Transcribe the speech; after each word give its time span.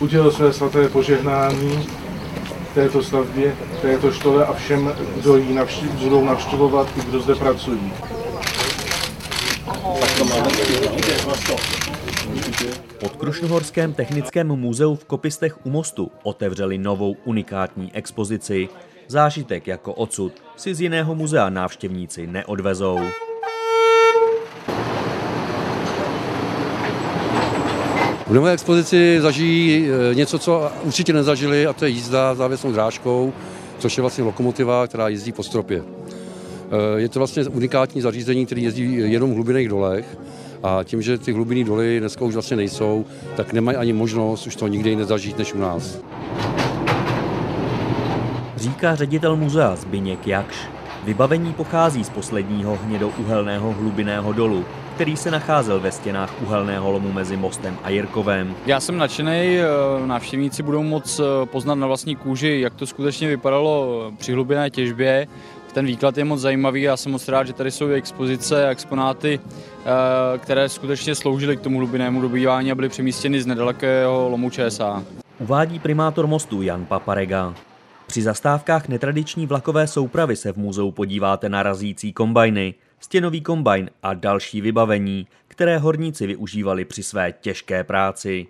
udělal 0.00 0.30
své 0.30 0.52
svaté 0.52 0.88
požehnání 0.88 1.86
této 2.74 3.02
stavbě, 3.02 3.56
této 3.82 4.12
štole 4.12 4.46
a 4.46 4.52
všem, 4.52 4.94
kdo 5.16 5.36
ji 5.36 5.54
navštív, 5.54 5.90
budou 5.90 6.24
navštěvovat 6.24 6.88
i 6.96 7.00
kdo 7.00 7.20
zde 7.20 7.34
pracují. 7.34 7.92
Pod 13.00 13.16
Krušnohorském 13.16 13.92
technickém 13.92 14.46
muzeu 14.46 14.94
v 14.94 15.04
Kopistech 15.04 15.66
u 15.66 15.70
mostu 15.70 16.10
otevřeli 16.22 16.78
novou 16.78 17.16
unikátní 17.24 17.94
expozici. 17.94 18.68
Zážitek 19.08 19.66
jako 19.66 19.94
odsud 19.94 20.32
si 20.56 20.74
z 20.74 20.80
jiného 20.80 21.14
muzea 21.14 21.50
návštěvníci 21.50 22.26
neodvezou. 22.26 23.00
V 28.30 28.32
nové 28.32 28.52
expozici 28.52 29.18
zažijí 29.20 29.88
eh, 29.88 30.14
něco, 30.14 30.38
co 30.38 30.72
určitě 30.82 31.12
nezažili, 31.12 31.66
a 31.66 31.72
to 31.72 31.84
je 31.84 31.90
jízda 31.90 32.34
závěsnou 32.34 32.72
drážkou, 32.72 33.32
což 33.78 33.96
je 33.96 34.00
vlastně 34.00 34.24
lokomotiva, 34.24 34.86
která 34.86 35.08
jezdí 35.08 35.32
po 35.32 35.42
stropě. 35.42 35.82
Eh, 35.82 37.00
je 37.00 37.08
to 37.08 37.20
vlastně 37.20 37.44
unikátní 37.44 38.00
zařízení, 38.00 38.46
který 38.46 38.62
jezdí 38.62 38.94
jenom 38.94 39.30
v 39.30 39.34
hlubinných 39.34 39.68
dolech 39.68 40.18
a 40.62 40.80
tím, 40.84 41.02
že 41.02 41.18
ty 41.18 41.32
hlubinné 41.32 41.64
doly 41.64 42.00
dneska 42.00 42.24
už 42.24 42.34
vlastně 42.34 42.56
nejsou, 42.56 43.04
tak 43.36 43.52
nemají 43.52 43.76
ani 43.76 43.92
možnost 43.92 44.46
už 44.46 44.56
to 44.56 44.68
nikdy 44.68 44.96
nezažít 44.96 45.38
než 45.38 45.54
u 45.54 45.58
nás. 45.58 45.98
Říká 48.56 48.94
ředitel 48.94 49.36
muzea 49.36 49.76
Zbyněk 49.76 50.26
Jakš. 50.26 50.79
Vybavení 51.04 51.52
pochází 51.52 52.04
z 52.04 52.10
posledního 52.10 52.76
hnědouhelného 52.76 53.72
hlubinného 53.72 54.32
dolu, 54.32 54.64
který 54.94 55.16
se 55.16 55.30
nacházel 55.30 55.80
ve 55.80 55.92
stěnách 55.92 56.42
uhelného 56.42 56.90
lomu 56.90 57.12
mezi 57.12 57.36
mostem 57.36 57.78
a 57.82 57.90
Jirkovem. 57.90 58.54
Já 58.66 58.80
jsem 58.80 58.98
nadšený, 58.98 59.58
eh, 59.58 59.66
návštěvníci 60.06 60.62
budou 60.62 60.82
moc 60.82 61.20
eh, 61.20 61.46
poznat 61.46 61.74
na 61.74 61.86
vlastní 61.86 62.16
kůži, 62.16 62.60
jak 62.60 62.74
to 62.74 62.86
skutečně 62.86 63.28
vypadalo 63.28 64.12
při 64.18 64.32
hlubinné 64.32 64.70
těžbě. 64.70 65.26
Ten 65.72 65.86
výklad 65.86 66.18
je 66.18 66.24
moc 66.24 66.40
zajímavý, 66.40 66.82
já 66.82 66.96
jsem 66.96 67.12
moc 67.12 67.28
rád, 67.28 67.46
že 67.46 67.52
tady 67.52 67.70
jsou 67.70 67.88
expozice 67.88 68.66
a 68.66 68.70
exponáty, 68.70 69.40
eh, 69.40 70.38
které 70.38 70.68
skutečně 70.68 71.14
sloužily 71.14 71.56
k 71.56 71.60
tomu 71.60 71.78
hlubinnému 71.78 72.20
dobývání 72.20 72.72
a 72.72 72.74
byly 72.74 72.88
přemístěny 72.88 73.42
z 73.42 73.46
nedalekého 73.46 74.28
lomu 74.28 74.50
ČSA. 74.50 75.02
Uvádí 75.38 75.78
primátor 75.78 76.26
mostu 76.26 76.62
Jan 76.62 76.84
Paparega. 76.84 77.54
Při 78.10 78.22
zastávkách 78.22 78.88
netradiční 78.88 79.46
vlakové 79.46 79.86
soupravy 79.86 80.36
se 80.36 80.52
v 80.52 80.56
muzeu 80.56 80.90
podíváte 80.90 81.48
na 81.48 81.62
razící 81.62 82.12
kombajny, 82.12 82.74
stěnový 83.00 83.40
kombajn 83.40 83.90
a 84.02 84.14
další 84.14 84.60
vybavení, 84.60 85.26
které 85.48 85.78
horníci 85.78 86.26
využívali 86.26 86.84
při 86.84 87.02
své 87.02 87.32
těžké 87.32 87.84
práci. 87.84 88.46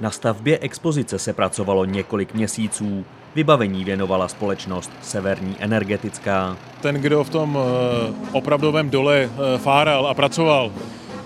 Na 0.00 0.10
stavbě 0.10 0.58
expozice 0.58 1.18
se 1.18 1.32
pracovalo 1.32 1.84
několik 1.84 2.34
měsíců. 2.34 3.04
Vybavení 3.34 3.84
věnovala 3.84 4.28
společnost 4.28 4.90
Severní 5.02 5.56
energetická. 5.58 6.56
Ten, 6.80 6.94
kdo 6.94 7.24
v 7.24 7.30
tom 7.30 7.58
eh, 7.58 8.12
opravdovém 8.32 8.90
dole 8.90 9.30
eh, 9.30 9.58
fáral 9.58 10.06
a 10.06 10.14
pracoval, 10.14 10.72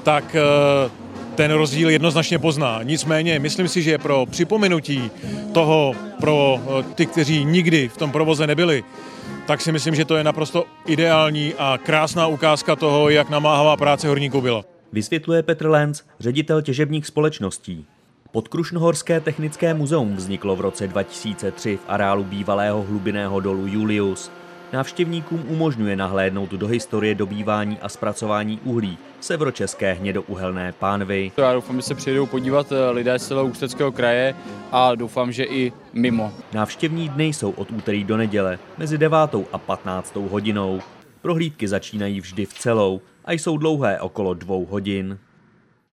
tak 0.03 0.37
eh, 0.37 0.91
ten 1.35 1.51
rozdíl 1.51 1.91
jednoznačně 1.91 2.39
pozná. 2.39 2.83
Nicméně 2.83 3.39
myslím 3.39 3.69
si, 3.69 3.83
že 3.83 3.99
pro 3.99 4.27
připomenutí 4.27 5.11
toho 5.53 5.95
pro 6.21 6.61
ty, 6.95 7.07
kteří 7.07 7.45
nikdy 7.45 7.89
v 7.89 7.97
tom 7.97 8.13
provoze 8.13 8.47
nebyli, 8.47 8.85
tak 9.47 9.61
si 9.61 9.73
myslím, 9.73 9.95
že 9.95 10.05
to 10.05 10.17
je 10.17 10.25
naprosto 10.25 10.65
ideální 10.87 11.55
a 11.59 11.79
krásná 11.85 12.27
ukázka 12.27 12.77
toho, 12.77 13.11
jak 13.11 13.31
namáhavá 13.31 13.77
práce 13.77 14.09
horníků 14.09 14.41
byla. 14.41 14.65
Vysvětluje 14.93 15.43
Petr 15.43 15.67
Lenz, 15.67 16.03
ředitel 16.21 16.63
těžebních 16.63 17.07
společností. 17.07 17.87
Podkrušnohorské 18.33 19.21
technické 19.21 19.75
muzeum 19.75 20.17
vzniklo 20.17 20.57
v 20.57 20.61
roce 20.61 20.89
2003 20.89 21.77
v 21.77 21.81
areálu 21.89 22.25
bývalého 22.25 22.83
hlubinného 22.83 23.41
dolu 23.41 23.67
Julius. 23.67 24.31
Návštěvníkům 24.73 25.45
umožňuje 25.49 25.97
nahlédnout 25.97 26.51
do 26.51 26.67
historie 26.67 27.15
dobývání 27.15 27.79
a 27.83 27.89
zpracování 27.89 28.61
uhlí 28.65 28.99
severočeské 29.21 29.93
hnědouhelné 29.93 30.73
pánvy. 30.73 31.33
Já 31.37 31.53
doufám, 31.53 31.77
že 31.77 31.83
se 31.83 31.95
přijdou 31.95 32.27
podívat 32.27 32.73
eh, 32.73 32.91
lidé 32.91 33.19
z 33.19 33.27
celého 33.27 33.47
Ústeckého 33.47 33.93
kraje 33.93 34.35
a 34.73 34.95
doufám, 34.95 35.33
že 35.33 35.45
i 35.45 35.73
mimo. 35.93 36.33
Návštěvní 36.53 37.09
dny 37.09 37.25
jsou 37.25 37.51
od 37.51 37.71
úterý 37.71 38.05
do 38.05 38.17
neděle 38.17 38.59
mezi 38.79 38.99
9. 38.99 39.19
a 39.53 39.59
15. 39.59 40.17
hodinou. 40.17 40.81
Prohlídky 41.23 41.69
začínají 41.69 42.21
vždy 42.21 42.47
v 42.47 42.55
celou 42.55 43.01
a 43.25 43.33
jsou 43.33 43.57
dlouhé 43.57 44.01
okolo 44.01 44.35
dvou 44.35 44.67
hodin. 44.67 45.19